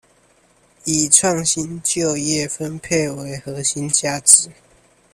[0.83, 4.49] 以創新、就業、分配為核心價值